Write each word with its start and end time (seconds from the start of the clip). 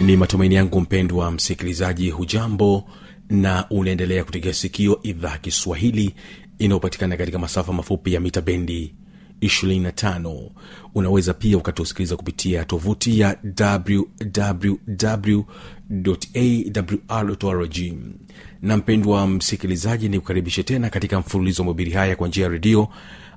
ni 0.00 0.16
matumaini 0.16 0.54
yangu 0.54 0.80
mpendwa 0.80 1.30
msikilizaji 1.30 2.10
hujambo 2.10 2.84
na 3.30 3.66
unaendelea 3.70 4.24
kutegea 4.24 4.52
sikio 4.54 5.00
idhaa 5.02 5.30
ya 5.30 5.38
kiswahili 5.38 6.14
inayopatikana 6.58 7.16
katika 7.16 7.38
masafa 7.38 7.72
mafupi 7.72 8.14
ya 8.14 8.20
mita 8.20 8.40
bendi 8.40 8.94
25 9.40 10.50
unaweza 10.94 11.34
pia 11.34 11.56
ukatusikiliza 11.58 12.16
kupitia 12.16 12.64
tovuti 12.64 13.20
ya 13.20 13.36
wwwawrrg 17.08 17.76
na 18.62 18.76
mpendwa 18.76 19.26
msikilizaji 19.26 20.08
ni 20.08 20.20
kukaribishe 20.20 20.62
tena 20.62 20.90
katika 20.90 21.20
mfululizo 21.20 21.62
wa 21.62 21.66
mabiri 21.68 21.90
haya 21.90 22.16
kwa 22.16 22.28
njia 22.28 22.42
ya 22.44 22.48
redio 22.50 22.88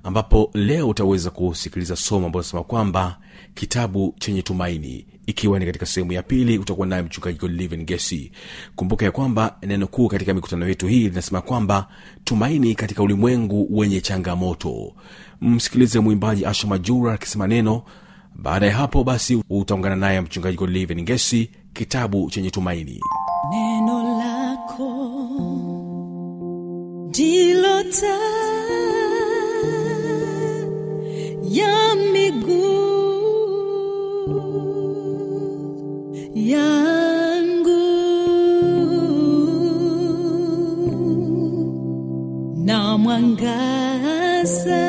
ambapo 0.03 0.49
leo 0.53 0.89
utaweza 0.89 1.29
kusikiliza 1.29 1.95
somo 1.95 2.25
ambayo 2.25 2.43
nasema 2.43 2.63
kwamba 2.63 3.19
kitabu 3.55 4.15
chenye 4.19 4.41
tumaini 4.41 5.05
ikiwa 5.29 5.59
ni 5.59 5.65
katika 5.65 5.85
sehemu 5.85 6.11
ya 6.13 6.23
pili 6.23 6.57
utakuwa 6.57 6.87
naye 6.87 7.01
mchungaji 7.01 7.47
Livin 7.47 7.85
gesi 7.85 8.31
kumbuka 8.75 9.05
ya 9.05 9.11
kwamba 9.11 9.57
neno 9.63 9.87
kuu 9.87 10.07
katika 10.07 10.33
mikutano 10.33 10.67
yetu 10.67 10.87
hii 10.87 11.09
linasema 11.09 11.41
kwamba 11.41 11.87
tumaini 12.23 12.75
katika 12.75 13.03
ulimwengu 13.03 13.67
wenye 13.79 14.01
changamoto. 14.01 14.93
Msikilize 15.41 15.99
mwimbaji 15.99 16.45
asha 16.45 16.67
majura 16.67 17.13
akisema 17.13 17.47
neno. 17.47 17.81
Baada 18.35 18.65
ya 18.65 18.73
hapo 18.75 19.03
basi 19.03 19.43
utaungana 19.49 19.95
naye 19.95 20.21
mchungaji 20.21 20.65
Livin 20.67 21.05
gesi 21.05 21.49
kitabu 21.73 22.29
chenye 22.29 22.49
tumaini. 22.51 22.99
Neno 23.51 24.17
lako 24.17 24.89
ndilo 27.09 27.83
mwangaza 43.09 44.81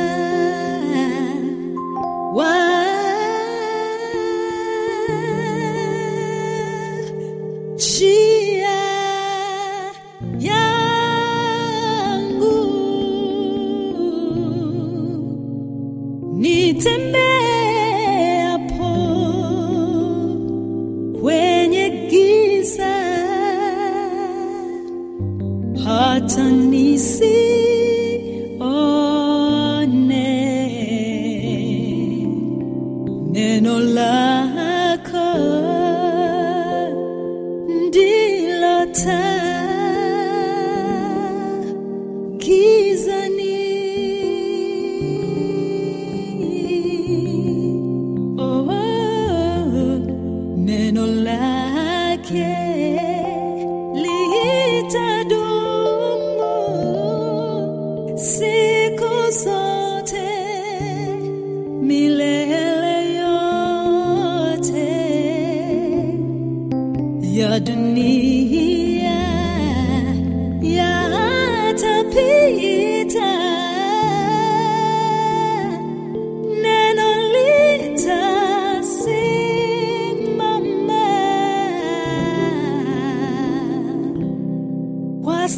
kwa 85.40 85.48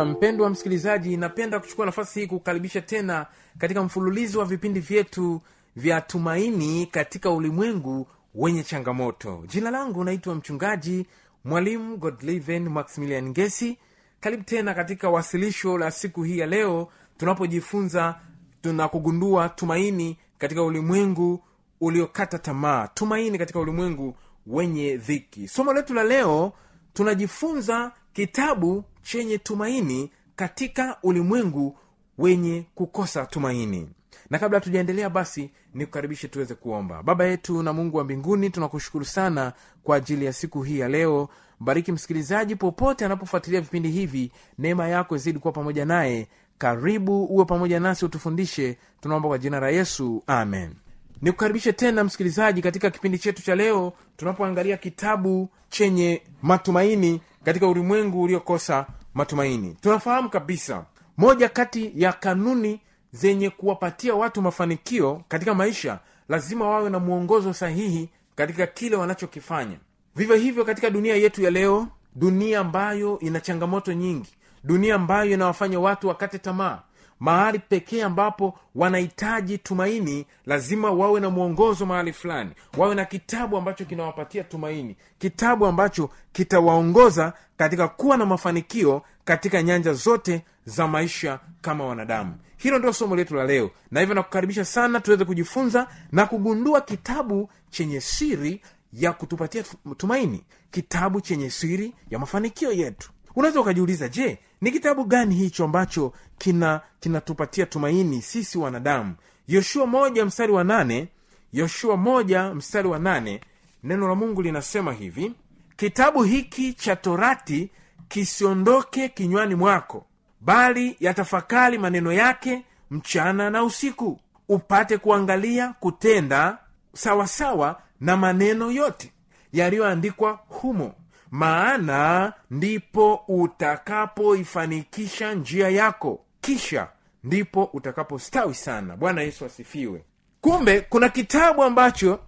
na 0.00 0.06
mpendwa 0.06 0.50
msikilizaji 0.50 1.16
napenda 1.16 1.60
kuchukua 1.60 1.86
nafasi 1.86 2.20
hii 2.20 2.26
kukaribisha 2.26 2.80
tena 2.80 3.26
katika 3.58 3.82
mfululizo 3.82 4.38
wa 4.38 4.44
vipindi 4.44 4.80
vyetu 4.80 5.40
vya 5.76 6.00
tumaini 6.00 6.86
katika 6.86 7.30
ulimwengu 7.30 8.06
wenye 8.34 8.62
changamoto. 8.64 9.44
Jina 9.46 9.70
langu 9.70 10.04
naitwa 10.04 10.34
mchungaji 10.34 11.06
mwalimu 11.44 11.96
godliven 11.96 12.68
maximilian 12.68 13.28
ngesi. 13.28 13.78
Karibu 14.20 14.42
tena 14.42 14.74
katika 14.74 15.10
wasilisho 15.10 15.78
la 15.78 15.90
siku 15.90 16.22
hii 16.22 16.38
ya 16.38 16.46
leo 16.46 16.88
tunapojifunza 17.18 18.20
tunakugundua 18.62 19.48
tumaini 19.48 20.18
katika 20.38 20.62
ulimwengu 20.62 21.40
uliokata 21.80 22.38
tamaa 22.38 22.88
tumaini 22.88 23.38
katika 23.38 23.60
ulimwengu 23.60 24.16
wenye 24.46 24.96
dhiki. 24.96 25.48
Somo 25.48 25.72
letu 25.72 25.94
la 25.94 26.04
leo 26.04 26.52
tunajifunza 26.92 27.92
kitabu 28.12 28.84
chenye 29.02 29.38
tumaini 29.38 30.10
katika 30.36 30.96
ulimwengu 31.02 31.78
wenye 32.18 32.64
kukosa 32.74 33.26
tumaini. 33.26 33.88
Na 34.30 34.38
kabla 34.38 34.60
tujaendelea 34.60 35.10
basi 35.10 35.50
nikukaribishe 35.74 36.28
tuweze 36.28 36.54
kuomba. 36.54 37.02
Baba 37.02 37.24
yetu 37.24 37.62
na 37.62 37.72
mungu 37.72 37.96
wa 37.96 38.04
mbinguni 38.04 38.50
tunakushukuru 38.50 39.04
sana 39.04 39.52
kwa 39.82 39.96
ajili 39.96 40.24
ya 40.24 40.32
siku 40.32 40.62
hii 40.62 40.78
ya 40.78 40.88
leo. 40.88 41.28
Bariki 41.60 41.92
msikilizaji 41.92 42.56
popote 42.56 43.04
anapofuatilia 43.04 43.60
vipindi 43.60 43.90
hivi. 43.90 44.32
Neema 44.58 44.88
yako 44.88 45.16
izidi 45.16 45.38
kuwa 45.38 45.52
pamoja 45.52 45.84
naye. 45.84 46.28
Karibu 46.58 47.24
uwe 47.24 47.44
pamoja 47.44 47.80
nasi 47.80 48.04
utufundishe. 48.04 48.78
Tunaomba 49.00 49.28
kwa 49.28 49.38
jina 49.38 49.60
la 49.60 49.68
yesu. 49.70 50.22
Amen. 50.26 50.74
Nikukaribishe 51.22 51.72
tena 51.72 52.04
msikilizaji 52.04 52.62
katika 52.62 52.90
kipindi 52.90 53.18
chetu 53.18 53.42
cha 53.42 53.54
leo 53.54 53.92
tunapoangalia 54.16 54.76
kitabu 54.76 55.48
chenye 55.68 56.22
matumaini 56.42 57.20
katika 57.44 57.68
ulimwengu 57.68 58.22
uliokosa 58.22 58.86
matumaini. 59.14 59.76
Tunafahamu 59.80 60.30
kabisa 60.30 60.84
moja 61.16 61.48
kati 61.48 61.92
ya 61.96 62.12
kanuni 62.12 62.80
zenye 63.12 63.50
kuwapatia 63.50 64.14
watu 64.14 64.42
mafanikio 64.42 65.22
katika 65.28 65.54
maisha 65.54 65.98
lazima 66.28 66.68
wawe 66.68 66.90
na 66.90 66.98
mwongozo 66.98 67.52
sahihi 67.52 68.08
katika 68.34 68.66
kile 68.66 68.96
wanachokifanya. 68.96 69.76
Vivyo 70.16 70.36
hivyo 70.36 70.64
katika 70.64 70.90
dunia 70.90 71.16
yetu 71.16 71.42
ya 71.42 71.50
leo 71.50 71.88
dunia 72.14 72.60
ambayo 72.60 73.18
ina 73.18 73.40
changamoto 73.40 73.92
nyingi 73.92 74.30
dunia 74.64 74.94
ambayo 74.94 75.30
inawafanya 75.30 75.80
watu 75.80 76.08
wakate 76.08 76.38
tamaa 76.38 76.82
mahali 77.20 77.58
pekee 77.58 78.02
ambapo 78.02 78.58
wanahitaji 78.74 79.58
tumaini 79.58 80.26
lazima 80.46 80.90
wawe 80.90 81.20
na 81.20 81.30
mwongozo 81.30 81.86
mahali 81.86 82.12
fulani 82.12 82.50
wawe 82.76 82.94
na 82.94 83.04
kitabu 83.04 83.56
ambacho 83.56 83.84
kinawapatia 83.84 84.44
tumaini 84.44 84.96
kitabu 85.18 85.66
ambacho 85.66 86.10
kitawaongoza 86.32 87.32
katika 87.56 87.88
kuwa 87.88 88.16
na 88.16 88.26
mafanikio 88.26 89.02
katika 89.24 89.62
nyanja 89.62 89.92
zote 89.92 90.42
za 90.64 90.86
maisha 90.88 91.40
kama 91.60 91.84
wanadamu. 91.86 92.34
Hilo 92.56 92.78
ndio 92.78 92.92
somo 92.92 93.16
letu 93.16 93.34
la 93.34 93.44
leo 93.44 93.70
na 93.90 94.00
hivyo 94.00 94.14
nakukaribisha 94.14 94.64
sana 94.64 95.00
tuweze 95.00 95.24
kujifunza 95.24 95.86
na 96.12 96.26
kugundua 96.26 96.80
kitabu 96.80 97.50
chenye 97.70 98.00
siri 98.00 98.62
ya 98.92 99.12
kutupatia 99.12 99.64
tumaini 99.96 100.44
kitabu 100.70 101.20
chenye 101.20 101.50
siri 101.50 101.94
ya 102.10 102.18
mafanikio 102.18 102.72
yetu 102.72 103.10
unaweza 103.36 103.60
ukajiuliza 103.60 104.08
je 104.08 104.38
ni 104.60 104.70
kitabu 104.72 105.04
gani 105.04 105.34
hicho 105.34 105.64
ambacho 105.64 106.12
kina 106.38 106.80
kinatupatia 107.00 107.66
tumaini 107.66 108.22
sisi 108.22 108.58
wanadamu? 108.58 109.14
Yoshua 109.48 109.86
moja 109.86 110.24
mstari 110.24 110.52
wa 110.52 110.64
nane 110.64 111.08
yoshua 111.52 111.96
moja 111.96 112.54
mstari 112.54 112.88
wa 112.88 112.98
nane 112.98 113.40
neno 113.82 114.08
la 114.08 114.14
mungu 114.14 114.42
linasema 114.42 114.92
hivi 114.92 115.32
kitabu 115.76 116.22
hiki 116.22 116.72
cha 116.72 116.96
torati 116.96 117.70
kisiondoke 118.08 119.08
kinywani 119.08 119.54
mwako 119.54 120.06
bali 120.40 120.96
yatafakari 121.00 121.78
maneno 121.78 122.12
yake 122.12 122.62
mchana 122.90 123.50
na 123.50 123.64
usiku 123.64 124.20
upate 124.48 124.98
kuangalia 124.98 125.74
kutenda 125.80 126.58
sawasawa 126.94 127.82
na 128.00 128.16
maneno 128.16 128.70
yote 128.70 129.12
yaliyoandikwa 129.52 130.40
humo 130.48 130.94
maana 131.30 132.32
ndipo 132.50 133.14
utakapoifanikisha 133.28 135.34
njia 135.34 135.68
yako. 135.68 136.24
Kisha 136.40 136.88
ndipo 137.24 137.64
utakapostawi 137.64 138.54
sana. 138.54 138.96
Bwana 138.96 139.20
yesu 139.22 139.44
asifiwe. 139.44 140.04
Kumbe 140.40 140.80
kuna 140.80 141.08
kitabu 141.08 141.62
ambacho 141.62 142.20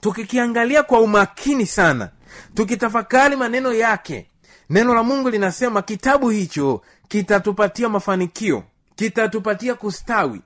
tukikiangalia 0.00 0.82
kwa 0.82 1.00
umakini 1.00 1.66
sana 1.66 2.10
tukitafakari 2.54 3.36
maneno 3.36 3.72
yake 3.72 4.26
neno 4.70 4.94
la 4.94 5.02
mungu 5.02 5.30
linasema 5.30 5.82
kitabu 5.82 6.28
hicho 6.30 6.82
kitatupatia 7.08 7.88
mafanikio 7.88 8.62
kitatupatia 8.96 9.74
kustawi. 9.74 10.40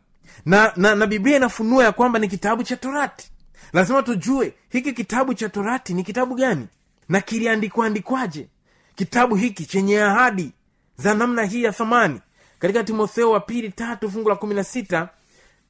Na, 0.46 0.72
na, 0.76 0.94
na 0.94 1.06
biblia 1.06 1.36
inafunua 1.36 1.84
ya 1.84 1.92
kwamba 1.92 2.18
ni 2.18 2.28
kitabu 2.28 2.62
cha 2.62 2.76
torati. 2.76 3.30
Lazima 3.72 4.02
tujue 4.02 4.54
hiki 4.68 4.92
kitabu 4.92 5.34
cha 5.34 5.48
torati 5.48 5.94
ni 5.94 6.02
kitabu 6.04 6.34
gani 6.34 6.66
na 7.08 7.20
kiliandikwaandikwaje? 7.20 8.48
Kitabu 8.94 9.34
hiki 9.36 9.66
chenye 9.66 10.02
ahadi 10.02 10.52
za 10.96 11.14
namna 11.14 11.44
hii 11.44 11.62
ya 11.62 11.72
thamani. 11.72 12.20
Katika 12.58 12.84
timotheo 12.84 13.30
wa 13.30 13.40
pili 13.40 13.70
tatu 13.70 14.10
fungu 14.10 14.28
la 14.28 14.36
kumi 14.36 14.54
na 14.54 14.64
sita 14.64 15.08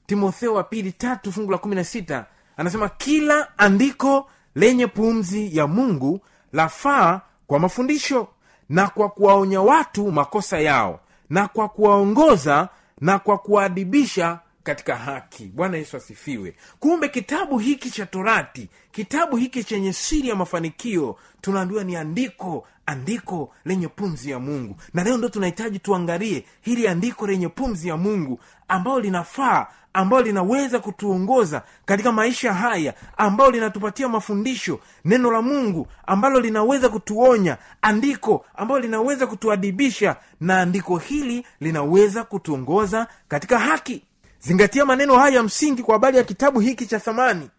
timotheo 0.06 0.54
wa 0.54 0.64
pili 0.64 0.92
tatu 0.92 1.32
fungu 1.32 1.52
la 1.52 1.58
kumi 1.58 1.74
na 1.74 1.84
sita 1.84 2.26
anasema 2.56 2.88
kila 2.88 3.58
andiko 3.58 4.30
lenye 4.54 4.86
pumzi 4.86 5.56
ya 5.56 5.66
mungu 5.66 6.20
lafaa 6.52 7.20
kwa 7.46 7.58
mafundisho 7.58 8.28
na 8.68 8.86
kwa 8.88 9.08
kuwaonya 9.08 9.60
watu 9.60 10.12
makosa 10.12 10.58
yao 10.58 11.00
na 11.30 11.48
kwa 11.48 11.68
kuwaongoza 11.68 12.68
na 13.00 13.18
kwa 13.18 13.38
kuwaadibisha 13.38 14.38
katika 14.64 14.96
haki. 14.96 15.44
Bwana 15.54 15.76
yesu 15.76 15.96
asifiwe. 15.96 16.54
Kumbe 16.80 17.08
kitabu 17.08 17.58
hiki 17.58 17.90
cha 17.90 18.06
torati 18.06 18.68
kitabu 18.92 19.36
hiki 19.36 19.64
chenye 19.64 19.92
siri 19.92 20.28
ya 20.28 20.34
mafanikio 20.36 21.16
tunaambiwa 21.40 21.84
ni 21.84 21.96
andiko 21.96 22.66
andiko 22.86 23.52
lenye 23.64 23.88
pumzi 23.88 24.30
ya 24.30 24.38
mungu. 24.38 24.76
Na 24.94 25.04
leo 25.04 25.16
ndo 25.16 25.28
tunahitaji 25.28 25.78
tuangalie 25.78 26.44
hili 26.60 26.88
andiko 26.88 27.26
lenye 27.26 27.48
pumzi 27.48 27.88
ya 27.88 27.96
mungu 27.96 28.40
ambayo 28.68 29.00
linafaa 29.00 29.66
ambayo 29.92 30.22
linaweza 30.22 30.78
kutuongoza 30.78 31.62
katika 31.84 32.12
maisha 32.12 32.54
haya 32.54 32.94
ambayo 33.16 33.50
linatupatia 33.50 34.08
mafundisho 34.08 34.80
neno 35.04 35.30
la 35.30 35.42
mungu 35.42 35.86
ambalo 36.06 36.40
linaweza 36.40 36.88
kutuonya 36.88 37.56
andiko 37.82 38.44
ambalo 38.54 38.80
linaweza 38.80 39.26
kutuadibisha 39.26 40.16
na 40.40 40.60
andiko 40.60 40.98
hili 40.98 41.46
linaweza 41.60 42.24
kutuongoza 42.24 43.06
katika 43.28 43.58
haki 43.58 44.02
zingatia 44.46 44.84
maneno 44.84 45.16
haya 45.18 45.36
ya 45.36 45.42
msingi 45.42 45.82
kwa 45.82 45.94
habari 45.94 46.16
ya 46.16 46.24
kitabu 46.24 46.60
hiki 46.60 46.86
cha 46.86 47.00
thamani. 47.00 47.50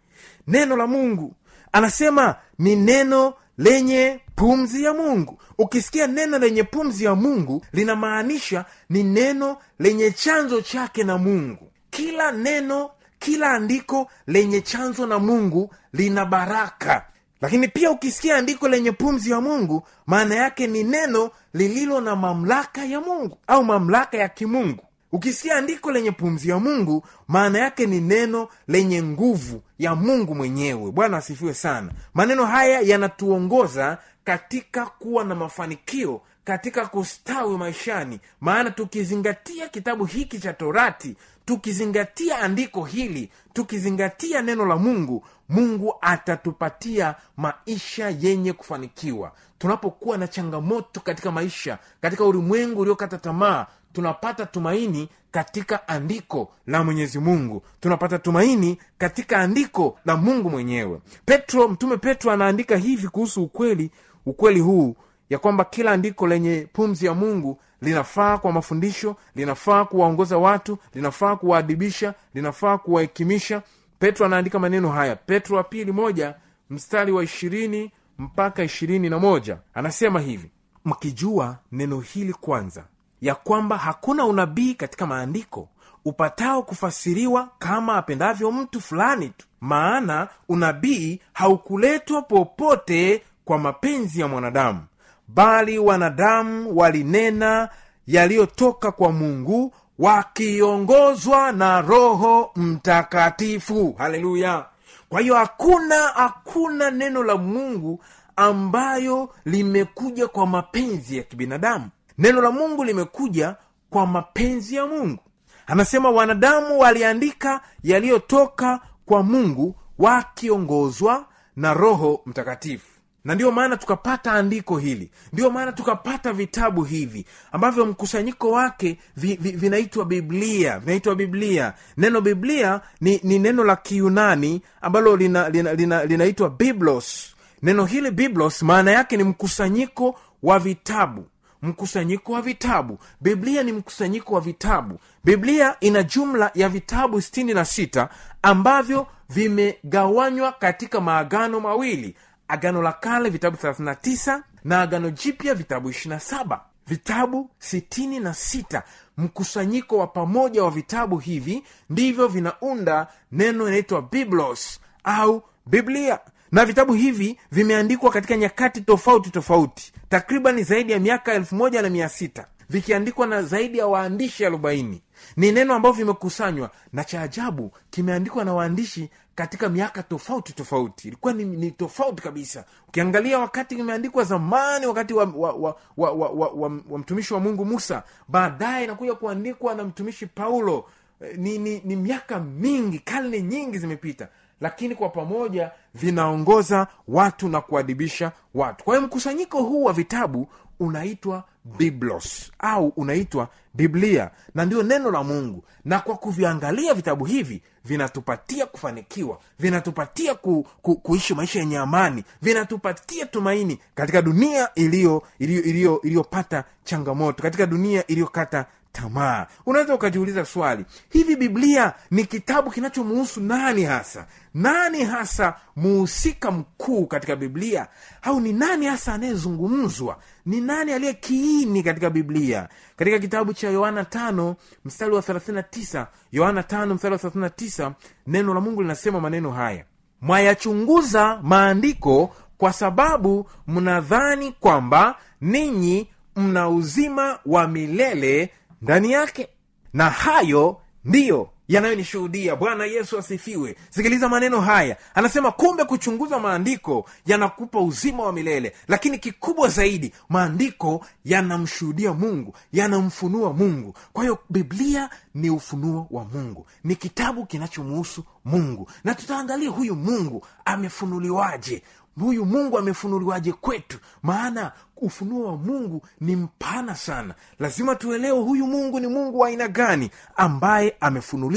Neno 0.48 0.78
la 0.78 0.88
mungu. 0.88 1.36
Anasema 1.72 2.36
ni 2.60 2.76
neno 2.76 3.34
lenye 3.58 4.20
pumzi 4.36 4.84
ya 4.84 4.94
mungu. 4.94 5.40
Ukisikia 5.58 6.08
neno 6.08 6.38
lenye 6.40 6.64
pumzi 6.64 7.06
ya 7.06 7.16
mungu 7.16 7.66
linamaanisha 7.74 8.66
ni 8.90 9.04
neno 9.04 9.58
lenye 9.80 10.12
chanzo 10.12 10.62
chake 10.62 11.04
na 11.04 11.18
mungu. 11.18 11.72
Kila 11.90 12.32
neno 12.32 12.90
kila 13.20 13.52
andiko 13.52 14.10
lenye 14.28 14.62
chanzo 14.62 15.08
na 15.08 15.20
mungu 15.20 15.74
lina 15.94 16.26
baraka. 16.26 17.06
Lakini 17.42 17.68
pia 17.68 17.92
ukisikia 17.92 18.38
andiko 18.38 18.68
lenye 18.68 18.92
pumzi 18.92 19.32
ya 19.32 19.42
mungu 19.42 19.88
maana 20.08 20.36
yake 20.36 20.68
ni 20.68 20.84
neno 20.84 21.32
lililo 21.54 22.02
na 22.02 22.16
mamlaka 22.16 22.86
ya 22.86 23.02
mungu 23.02 23.38
au 23.48 23.64
mamlaka 23.64 24.18
ya 24.18 24.30
kimungu 24.30 24.85
ukisikia 25.12 25.56
andiko 25.58 25.92
lenye 25.92 26.12
pumzi 26.12 26.50
ya 26.50 26.60
mungu 26.60 27.06
maana 27.28 27.60
yake 27.60 27.86
ni 27.86 28.02
neno 28.02 28.48
lenye 28.68 29.04
nguvu 29.04 29.62
ya 29.80 29.96
mungu 29.96 30.36
mwenyewe. 30.36 30.92
Bwana 30.92 31.18
asifiwe 31.18 31.54
sana. 31.54 31.92
Maneno 32.14 32.46
haya 32.46 32.80
yanatuongoza 32.82 33.98
katika 34.24 34.86
kuwa 34.86 35.24
na 35.24 35.36
mafanikio 35.36 36.22
katika 36.44 36.86
kustawi 36.86 37.58
maishani. 37.58 38.20
Maana 38.42 38.72
tukizingatia 38.72 39.68
kitabu 39.70 40.06
hiki 40.06 40.40
cha 40.40 40.54
torati 40.54 41.16
tukizingatia 41.46 42.40
andiko 42.40 42.84
hili 42.84 43.32
tukizingatia 43.54 44.42
neno 44.42 44.66
la 44.66 44.76
mungu 44.76 45.26
mungu 45.50 45.94
atatupatia 46.02 47.16
maisha 47.38 48.10
yenye 48.20 48.54
kufanikiwa. 48.54 49.32
Tunapokuwa 49.58 50.18
na 50.18 50.28
changamoto 50.28 51.00
katika 51.00 51.32
maisha 51.32 51.78
katika 52.02 52.26
ulimwengu 52.26 52.82
uliokata 52.82 53.18
tamaa 53.18 53.66
tunapata 53.96 54.46
tumaini 54.46 55.10
katika 55.32 55.88
andiko 55.88 56.52
la 56.68 56.84
mwenyezi 56.84 57.20
mungu. 57.20 57.64
Tunapata 57.80 58.20
tumaini 58.20 58.78
katika 58.98 59.38
andiko 59.40 60.00
la 60.06 60.16
mungu 60.18 60.50
mwenyewe. 60.50 61.00
Petro 61.26 61.68
mtume 61.68 61.98
petro 61.98 62.32
anaandika 62.32 62.78
hivi 62.78 63.08
kuhusu 63.08 63.44
ukweli 63.44 63.92
ukweli 64.26 64.60
huu 64.60 64.96
ya 65.30 65.40
kwamba 65.40 65.66
kila 65.66 65.92
andiko 65.92 66.28
lenye 66.28 66.68
pumzi 66.74 67.06
ya 67.06 67.14
mungu 67.14 67.60
linafaa 67.82 68.38
kwa 68.38 68.52
mafundisho 68.52 69.16
linafaa 69.36 69.86
kuwaongoza 69.86 70.38
watu 70.38 70.78
linafaa 70.94 71.36
kuwaadibisha 71.36 72.14
linafaa 72.34 72.78
kuwahekimisha. 72.78 73.62
Petro 74.00 74.26
anaandika 74.26 74.60
maneno 74.60 74.90
haya. 74.90 75.16
Petro 75.16 75.58
wa 75.58 75.64
pili 75.64 75.92
moja 75.92 76.36
mstari 76.70 77.12
wa 77.12 77.24
ishirini 77.24 77.92
mpaka 78.20 78.64
ishirini 78.64 79.10
na 79.10 79.20
moja. 79.20 79.58
Anasema 79.74 80.20
hivi 80.20 80.52
mkijua 80.86 81.58
neno 81.72 82.00
hili 82.00 82.34
kwanza 82.34 82.84
ya 83.26 83.36
kwamba 83.36 83.78
hakuna 83.78 84.26
unabii 84.26 84.74
katika 84.74 85.08
maandiko 85.08 85.68
upatao 86.06 86.64
kufasiriwa 86.64 87.50
kama 87.60 87.96
apendavyo 87.98 88.52
mtu 88.52 88.82
fulani 88.82 89.30
tu. 89.30 89.46
Maana 89.62 90.28
unabii 90.50 91.20
haukuletwa 91.34 92.22
popote 92.22 93.24
kwa 93.46 93.58
mapenzi 93.58 94.22
ya 94.22 94.28
mwanadamu 94.28 94.80
bali 95.28 95.80
wanadamu 95.80 96.78
walinena 96.78 97.70
yaliyotoka 98.08 98.92
kwa 98.92 99.12
mungu 99.12 99.74
wakiongozwa 100.00 101.52
na 101.52 101.82
roho 101.82 102.52
mtakatifu. 102.56 103.96
Haleluya! 103.98 104.66
Kwa 105.10 105.22
hiyo 105.22 105.36
hakuna 105.36 105.96
hakuna 106.08 106.92
neno 106.92 107.24
la 107.24 107.38
mungu 107.38 108.00
ambayo 108.36 109.30
limekuja 109.46 110.28
kwa 110.28 110.48
mapenzi 110.48 111.18
ya 111.18 111.24
kibinadamu 111.24 111.90
neno 112.18 112.42
la 112.42 112.52
mungu 112.52 112.84
limekuja 112.84 113.56
kwa 113.90 114.08
mapenzi 114.08 114.76
ya 114.76 114.86
mungu. 114.88 115.24
Anasema 115.68 116.10
wanadamu 116.10 116.80
waliandika 116.80 117.62
yaliyotoka 117.84 118.80
kwa 119.06 119.24
mungu 119.24 119.76
wakiongozwa 120.00 121.26
na 121.56 121.74
roho 121.74 122.22
mtakatifu. 122.26 122.88
Na 123.26 123.36
ndiyo 123.36 123.52
maana 123.52 123.78
tukapata 123.78 124.32
andiko 124.32 124.78
hili. 124.78 125.12
Ndiyo 125.34 125.50
maana 125.52 125.72
tukapata 125.72 126.34
vitabu 126.34 126.84
hivi 126.84 127.26
ambavyo 127.52 127.86
mkusanyiko 127.86 128.52
wake 128.52 128.98
vi, 129.18 129.36
vi, 129.36 129.52
vinaitwa 129.52 130.06
biblia 130.06 130.80
vinaitwa 130.80 131.16
biblia. 131.16 131.74
Neno 131.98 132.22
biblia 132.22 132.82
ni, 133.02 133.20
ni 133.24 133.40
neno 133.40 133.64
la 133.64 133.76
kiyunani 133.76 134.62
ambalo 134.82 135.16
linaitwa 135.18 135.50
lina, 135.50 135.74
lina, 135.74 136.06
lina 136.06 136.50
biblos. 136.50 137.36
Neno 137.62 137.86
hili 137.86 138.12
biblos 138.12 138.62
maana 138.62 138.92
yake 138.92 139.18
ni 139.18 139.24
mkusanyiko 139.24 140.20
wa 140.44 140.60
vitabu 140.60 141.26
mkusanyiko 141.66 142.32
wa 142.34 142.42
vitabu. 142.42 142.98
Biblia 143.22 143.64
ni 143.64 143.72
mkusanyiko 143.72 144.36
wa 144.36 144.42
vitabu. 144.42 145.00
Biblia 145.24 145.76
ina 145.80 146.04
jumla 146.04 146.52
ya 146.56 146.70
vitabu 146.70 147.18
66 147.18 148.08
ambavyo 148.42 149.08
vimegawanywa 149.30 150.52
katika 150.52 151.02
maagano 151.02 151.60
mawili. 151.60 152.16
Agano 152.48 152.82
la 152.82 152.92
kale 152.94 153.30
vitabu 153.30 153.58
39 153.58 154.42
na 154.64 154.82
agano 154.82 155.10
jipya 155.10 155.56
vitabu 155.56 155.90
27 155.90 156.60
vitabu 156.88 157.50
66 157.62 158.82
mkusanyiko 159.18 159.98
wa 159.98 160.08
pamoja 160.08 160.64
wa 160.64 160.72
vitabu 160.72 161.18
hivi 161.18 161.64
ndivyo 161.90 162.28
vinaunda 162.28 163.08
neno 163.32 163.68
inaitwa 163.68 164.02
biblos 164.02 164.80
au 165.04 165.44
biblia 165.66 166.20
na 166.56 166.66
vitabu 166.66 166.94
hivi 166.94 167.38
vimeandikwa 167.52 168.12
katika 168.12 168.38
nyakati 168.38 168.82
tofauti 168.82 169.30
tofauti 169.30 169.94
takriban 170.10 170.64
zaidi 170.64 170.92
ya 170.92 171.00
miaka 171.00 171.34
elfu 171.34 171.56
moja 171.56 171.82
na 171.82 171.90
mia 171.90 172.10
sita 172.10 172.48
vikiandikwa 172.70 173.28
na 173.28 173.42
zaidi 173.44 173.78
ya 173.78 173.88
waandishi 173.88 174.46
arobaini. 174.46 175.02
Ni 175.38 175.52
neno 175.52 175.74
ambavyo 175.74 175.98
vimekusanywa 176.06 176.70
na 176.94 177.04
cha 177.04 177.22
ajabu 177.22 177.72
kimeandikwa 177.90 178.46
na 178.46 178.54
waandishi 178.54 179.10
katika 179.36 179.70
miaka 179.70 180.04
tofauti 180.04 180.54
tofauti. 180.54 181.08
Ilikuwa 181.08 181.34
ni, 181.34 181.46
ni 181.46 181.72
tofauti 181.72 182.22
kabisa. 182.24 182.66
Ukiangalia 182.88 183.40
wakati 183.40 183.76
imeandikwa 183.76 184.24
zamani 184.24 184.86
wakati 184.86 185.14
wa, 185.14 185.24
wa, 185.36 185.52
wa, 185.54 185.76
wa, 185.98 186.12
wa, 186.12 186.30
wa, 186.30 186.50
wa, 186.50 186.72
wa 186.90 187.00
mtumishi 187.00 187.34
wa 187.34 187.40
mungu 187.40 187.66
musa 187.66 188.04
baadaye 188.28 188.84
inakuja 188.84 189.16
kuandikwa 189.16 189.76
na 189.76 189.84
mtumishi 189.84 190.26
paulo. 190.26 190.86
Eh, 191.22 191.38
ni, 191.38 191.58
ni, 191.58 191.82
ni 191.86 191.96
miaka 191.96 192.40
mingi 192.40 193.00
karne 193.00 193.42
nyingi 193.42 193.78
zimepita 193.78 194.28
lakini 194.62 194.96
kwa 194.96 195.10
pamoja 195.10 195.72
vinaongoza 195.96 196.88
watu 197.08 197.50
na 197.50 197.62
kuadibisha 197.62 198.32
watu. 198.54 198.84
Kwa 198.84 198.96
hiyo 198.96 199.08
mkusanyiko 199.08 199.64
huu 199.64 199.84
wa 199.84 199.94
vitabu 199.94 200.48
unaitwa 200.80 201.44
biblos 201.78 202.52
au 202.60 202.88
unaitwa 202.88 203.48
biblia 203.74 204.32
na 204.56 204.66
ndio 204.66 204.84
neno 204.84 205.12
la 205.12 205.24
mungu. 205.24 205.64
Na 205.86 206.00
kwa 206.00 206.16
kuviangalia 206.16 206.94
vitabu 206.94 207.26
hivi 207.26 207.62
vinatupatia 207.86 208.66
kufanikiwa 208.66 209.40
vinatupatia 209.60 210.36
ku, 210.36 210.68
ku, 210.82 210.96
kuishi 210.96 211.34
maisha 211.36 211.60
yenye 211.60 211.78
amani 211.78 212.24
vinatupatia 212.42 213.26
tumaini 213.26 213.80
katika 213.96 214.22
dunia 214.22 214.70
iliyo 214.76 215.24
iliyo- 215.40 215.64
iliyo- 215.64 216.02
iliyopata 216.04 216.64
changamoto 216.84 217.44
katika 217.44 217.66
dunia 217.66 218.08
iliyokata 218.08 218.66
tamaa. 218.96 219.48
Unaweza 219.66 219.96
ukajiuliza 219.96 220.46
swali 220.46 220.86
hivi 221.10 221.36
biblia 221.36 221.94
ni 222.12 222.26
kitabu 222.26 222.72
kinachomuhusu 222.72 223.42
nani 223.42 223.84
hasa? 223.84 224.28
Nani 224.54 225.04
hasa 225.04 225.54
muhusika 225.76 226.52
mkuu 226.52 227.06
katika 227.06 227.36
biblia? 227.36 227.88
Au 228.22 228.40
ni 228.40 228.54
nani 228.54 228.86
hasa 228.86 229.14
anayezungumzwa? 229.14 230.18
Ni 230.46 230.62
nani 230.62 230.92
aliye 230.94 231.14
kiini 231.14 231.84
katika 231.84 232.10
biblia? 232.10 232.70
Katika 232.96 233.20
kitabu 233.20 233.54
cha 233.54 233.70
yohana 233.70 234.06
tano 234.06 234.56
mstari 234.86 235.16
wa 235.16 235.22
39 235.22 236.06
yohana 236.32 236.64
tano 236.64 236.96
mstari 236.96 237.14
wa 237.14 237.20
39 237.20 237.92
neno 238.28 238.54
la 238.54 238.62
mungu 238.62 238.82
linasema 238.82 239.20
maneno 239.22 239.52
haya. 239.52 239.86
Mwayachunguza 240.22 241.40
maandiko 241.44 242.36
kwa 242.58 242.74
sababu 242.74 243.50
mnadhani 243.68 244.52
kwamba 244.52 245.16
ninyi 245.42 246.10
mna 246.36 246.70
uzima 246.70 247.40
wa 247.46 247.68
milele 247.68 248.50
ndani 248.86 249.12
yake. 249.12 249.48
Na 249.94 250.10
hayo 250.10 250.82
ndiyo 251.06 251.50
yanayonishuhudia 251.68 252.56
bwana 252.56 252.86
yesu 252.86 253.18
asifiwe. 253.18 253.76
Sikiliza 253.90 254.30
maneno 254.30 254.62
haya. 254.62 254.98
Anasema 255.16 255.52
kumbe 255.52 255.84
kuchunguza 255.86 256.40
maandiko 256.40 257.10
yanakupa 257.26 257.80
uzima 257.80 258.24
wa 258.24 258.34
milele 258.34 258.76
lakini 258.88 259.18
kikubwa 259.20 259.68
zaidi 259.70 260.14
maandiko 260.30 261.06
yanamshuhudia 261.26 262.14
mungu 262.14 262.54
yanamfunua 262.74 263.54
mungu. 263.54 263.94
Kwa 264.14 264.24
hiyo 264.24 264.40
biblia 264.50 265.10
ni 265.34 265.50
ufunuo 265.50 266.08
wa 266.12 266.26
mungu. 266.26 266.66
Ni 266.84 266.96
kitabu 266.96 267.46
kinachomuhusu 267.46 268.24
mungu. 268.46 268.90
Na 269.04 269.16
tutaangalia 269.16 269.70
huyu 269.70 269.96
mungu 269.96 270.46
amefunuliwaje. 270.66 271.84
Huyu 272.20 272.46
mungu 272.46 272.78
amefunuliwaje 272.78 273.52
kwetu? 273.52 273.98
Maana 274.24 274.72
ufunuo 274.98 275.46
wa 275.48 275.58
mungu 275.58 276.02
ni 276.22 276.36
mpana 276.36 276.96
sana. 276.96 277.36
Lazima 277.60 277.96
tuelewe 277.96 278.40
huyu 278.40 278.68
mungu 278.68 279.00
ni 279.00 279.08
mungu 279.08 279.40
wa 279.40 279.48
aina 279.48 279.68
gani 279.68 280.10
ambaye 280.36 280.96
amefunuliwa 281.00 281.55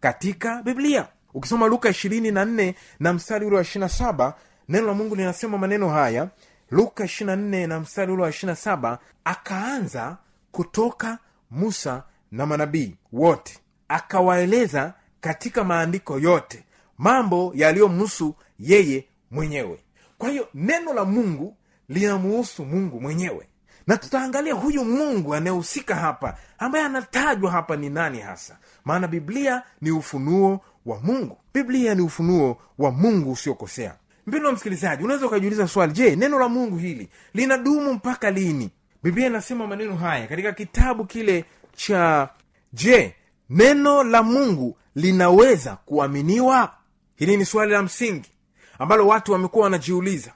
katika 0.00 0.62
biblia. 0.62 1.06
Ukisoma 1.34 1.66
luka 1.66 1.88
ishirini 1.88 2.30
na 2.30 2.44
nne 2.44 2.74
na 3.00 3.12
mstari 3.12 3.46
ule 3.46 3.56
wa 3.56 3.62
ishirina 3.62 3.88
saba 3.88 4.34
neno 4.68 4.86
la 4.86 4.94
mungu 4.94 5.14
linasema 5.16 5.58
maneno 5.58 5.88
haya. 5.88 6.28
Luka 6.70 7.04
ishirina 7.04 7.36
nne 7.36 7.66
na 7.66 7.80
mstari 7.80 8.12
ule 8.12 8.22
wa 8.22 8.28
ishirina 8.30 8.56
saba 8.56 8.98
akaanza 9.24 10.16
kutoka 10.52 11.18
musa 11.50 12.02
na 12.32 12.46
manabii 12.46 12.96
wote 13.12 13.58
akawaeleza 13.88 14.92
katika 15.20 15.64
maandiko 15.64 16.18
yote 16.18 16.64
mambo 16.98 17.52
yaliyomhusu 17.54 18.34
yeye 18.58 19.04
mwenyewe. 19.30 19.78
Kwa 20.18 20.28
hiyo 20.30 20.48
neno 20.54 20.92
la 20.94 21.04
mungu 21.04 21.56
linamuhusu 21.88 22.64
mungu 22.64 23.00
mwenyewe. 23.00 23.48
Na 23.86 23.96
tutaangalia 23.96 24.54
huyu 24.54 24.84
mungu 24.84 25.34
anayehusika 25.34 25.94
hapa 25.94 26.38
ambaye 26.58 26.84
anatajwa 26.84 27.50
hapa 27.50 27.76
ni 27.76 27.90
nani 27.90 28.18
hasa 28.20 28.56
maana 28.86 29.08
biblia 29.08 29.62
ni 29.80 29.90
ufunuo 29.90 30.60
wa 30.86 31.00
mungu. 31.00 31.38
Biblia 31.54 31.94
ni 31.94 32.02
ufunuo 32.02 32.56
wa 32.78 32.90
mungu 32.90 33.32
usiokosea. 33.32 33.94
Mpendo 34.26 34.46
wa 34.48 34.54
msikilizaji 34.54 35.04
unaweza 35.04 35.26
ukajiuliza 35.26 35.68
swali 35.68 35.92
je 35.92 36.16
neno 36.16 36.38
la 36.38 36.48
mungu 36.48 36.76
hili 36.76 37.08
linadumu 37.34 37.92
mpaka 37.92 38.30
lini? 38.30 38.70
Biblia 39.02 39.26
inasema 39.26 39.66
maneno 39.66 39.96
haya 39.96 40.26
katika 40.26 40.52
kitabu 40.52 41.04
kile 41.04 41.44
cha 41.76 42.28
je 42.72 43.14
neno 43.50 44.04
la 44.04 44.22
mungu 44.22 44.76
linaweza 44.94 45.76
kuaminiwa? 45.76 46.72
Hili 47.16 47.36
ni 47.36 47.44
swali 47.44 47.72
la 47.72 47.82
msingi 47.82 48.30
ambalo 48.78 49.06
watu 49.06 49.32
wamekuwa 49.32 49.64
wanajiuliza. 49.64 50.32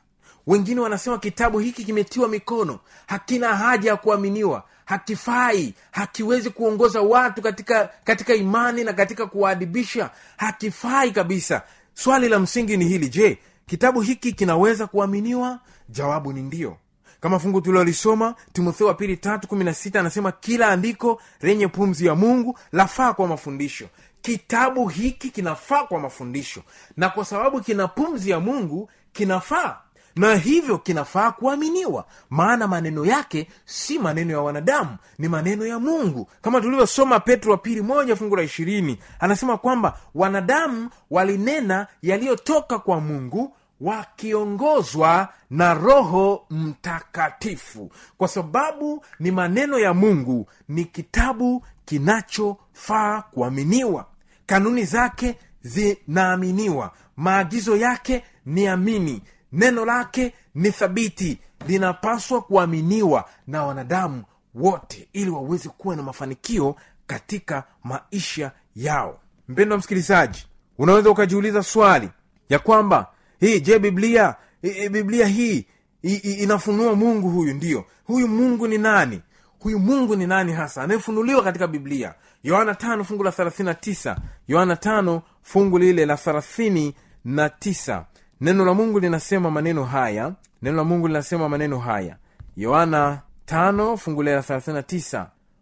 Wengine 0.47 0.81
wanasema 0.81 1.19
kitabu 1.19 1.59
hiki 1.59 1.85
kimetiwa 1.85 2.29
mikono 2.29 2.79
hakina 3.07 3.57
haja 3.57 3.91
ya 3.91 3.97
kuaminiwa 3.97 4.65
hakifai 4.91 5.75
hakiwezi 5.91 6.51
kuongoza 6.51 7.01
watu 7.03 7.43
katika 7.43 7.91
katika 8.05 8.35
imani 8.35 8.85
na 8.85 8.93
katika 8.93 9.27
kuwaadibisha. 9.27 10.11
Hakifai 10.37 11.11
kabisa. 11.11 11.63
Swali 11.95 12.29
la 12.29 12.39
msingi 12.39 12.77
ni 12.77 12.85
hili 12.85 13.09
je 13.09 13.39
kitabu 13.67 14.01
hiki 14.01 14.33
kinaweza 14.33 14.87
kuaminiwa? 14.87 15.59
Jawabu 15.89 16.33
ni 16.33 16.43
ndio. 16.43 16.77
Kama 17.21 17.39
fungu 17.39 17.61
tulilolisoma 17.61 18.35
timotheo 18.53 18.87
wa 18.87 18.95
pili 18.95 19.17
tatu 19.17 19.49
kumi 19.49 19.65
na 19.65 19.75
sita 19.75 20.01
anasema 20.01 20.33
kila 20.33 20.69
andiko 20.69 21.23
lenye 21.41 21.69
pumzi 21.69 22.07
ya 22.07 22.15
mungu 22.15 22.59
lafaa 22.73 23.13
kwa 23.13 23.27
mafundisho. 23.29 23.89
Kitabu 24.23 24.89
hiki 24.89 25.31
kinafaa 25.31 25.85
kwa 25.85 26.01
mafundisho. 26.01 26.63
Na 26.97 27.09
kwa 27.09 27.25
sababu 27.25 27.61
kina 27.61 27.89
pumzi 27.89 28.31
ya 28.31 28.41
mungu 28.41 28.91
kinafaa 29.13 29.79
na 30.17 30.35
hivyo 30.35 30.79
kinafaa 30.79 31.31
kuaminiwa. 31.33 32.05
Maana 32.31 32.69
maneno 32.69 33.05
yake 33.05 33.49
si 33.65 33.99
maneno 33.99 34.33
ya 34.33 34.41
wanadamu 34.41 34.97
ni 35.19 35.29
maneno 35.29 35.67
ya 35.67 35.79
mungu. 35.79 36.29
Kama 36.43 36.61
tulivyosoma 36.61 37.21
petro 37.21 37.53
wa 37.53 37.59
pili 37.59 37.83
moja 37.83 38.17
fungu 38.17 38.37
la 38.37 38.43
ishirini 38.43 38.99
anasema 39.21 39.59
kwamba 39.59 39.99
wanadamu 40.15 40.91
walinena 41.11 41.87
yaliyotoka 42.03 42.79
kwa 42.79 43.01
mungu 43.01 43.57
wakiongozwa 43.81 45.29
na 45.51 45.75
roho 45.75 46.47
mtakatifu. 46.51 47.93
Kwa 48.19 48.29
sababu 48.29 49.05
ni 49.21 49.31
maneno 49.31 49.79
ya 49.79 49.95
mungu 49.95 50.47
ni 50.69 50.85
kitabu 50.85 51.65
kinachofaa 51.85 53.23
kuaminiwa. 53.23 54.07
Kanuni 54.47 54.85
zake 54.85 55.39
zinaaminiwa. 55.63 56.93
Maagizo 57.17 57.77
yake 57.77 58.25
ni 58.47 58.67
amini 58.69 59.23
neno 59.53 59.85
lake 59.85 60.35
ni 60.55 60.71
thabiti 60.71 61.39
linapaswa 61.67 62.43
kuaminiwa 62.43 63.25
na 63.47 63.65
wanadamu 63.65 64.25
wote 64.55 65.09
ili 65.13 65.31
waweze 65.31 65.69
kuwa 65.69 65.97
na 65.97 66.03
mafanikio 66.03 66.77
katika 67.07 67.65
maisha 67.85 68.53
yao. 68.77 69.21
Mpendo 69.49 69.73
wa 69.75 69.79
msikilizaji 69.79 70.47
unaweza 70.79 71.11
ukajiuliza 71.11 71.63
swali 71.63 72.09
ya 72.49 72.59
kwamba 72.59 73.07
hii 73.41 73.61
je 73.61 73.79
biblia 73.79 74.35
i- 74.63 74.69
i- 74.69 74.89
biblia 74.89 75.27
hii 75.27 75.67
i- 76.03 76.15
inafunua 76.17 76.95
mungu 76.95 77.31
huyu? 77.31 77.55
Ndiyo. 77.55 77.85
Huyu 78.05 78.29
mungu 78.29 78.67
ni 78.69 78.79
nani? 78.79 79.23
Huyu 79.59 79.79
mungu 79.79 80.17
ni 80.17 80.27
nani 80.27 80.53
hasa? 80.53 80.83
Anayefunuliwa 80.83 81.43
katika 81.43 81.67
biblia. 81.67 82.15
Yohana 82.43 82.75
tano 82.75 83.05
fungu 83.05 83.25
la 83.25 83.33
thelathini 83.33 83.67
na 83.67 83.75
tisa. 83.75 84.17
Yohana 84.49 84.77
tano 84.77 85.23
fungu 85.43 85.79
lile 85.79 86.07
la 86.07 86.17
thelathini 86.17 86.95
na 87.25 87.49
tisa 87.49 88.05
neno 88.41 88.65
la 88.65 88.75
mungu 88.75 89.01
linasema 89.01 89.51
maneno 89.51 89.85
haya. 89.85 90.33
Neno 90.63 90.77
la 90.77 90.85
mungu 90.85 91.09
linasema 91.09 91.49
maneno 91.49 91.79
haya. 91.79 92.17
Yohana 92.57 93.21